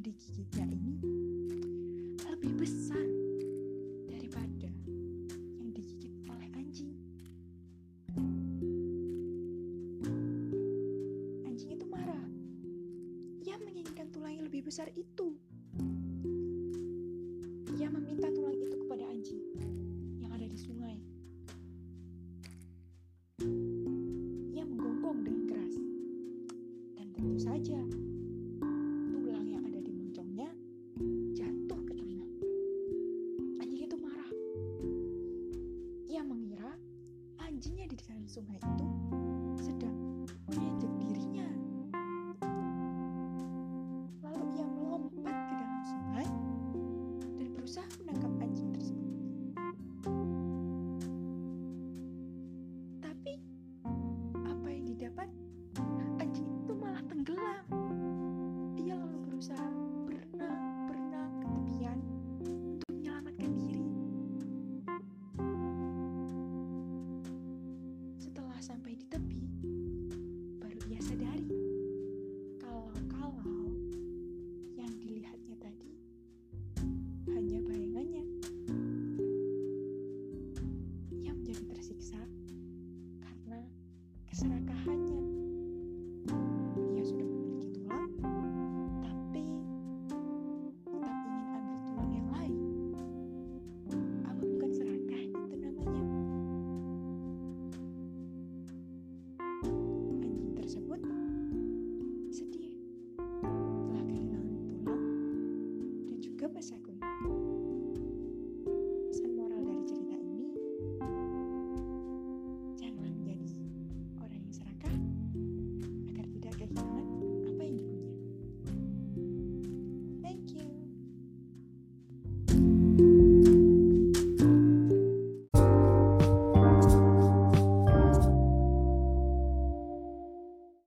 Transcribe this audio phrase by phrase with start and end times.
[0.00, 0.96] di giginya ini
[2.24, 3.04] lebih besar
[4.08, 4.72] daripada
[5.60, 6.96] yang digigit oleh anjing.
[11.44, 12.24] Anjing itu marah.
[13.44, 15.36] Ia menginginkan tulang yang lebih besar itu.
[17.76, 19.44] Ia meminta tulang itu kepada anjing
[20.16, 20.96] yang ada di sungai.
[24.56, 25.76] Ia menggonggong dengan keras.
[26.96, 27.84] Dan tentu saja,
[38.30, 38.89] 送快递。
[68.70, 69.38] sampai di tepi